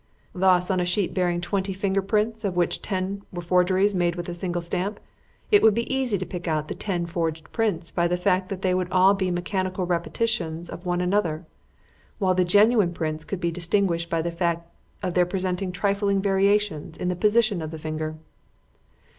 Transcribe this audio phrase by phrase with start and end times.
[0.33, 4.27] Thus, on a sheet bearing twenty finger prints, of which ten were forgeries made with
[4.29, 4.99] a single stamp,
[5.51, 8.63] it would be easy to pick out the ten forged prints by the fact that
[8.63, 11.45] they would all be mechanical repetitions of one another;
[12.17, 14.67] while the genuine prints could be distinguished by the fact
[15.03, 18.15] of their presenting trifling variations in the position of the finger.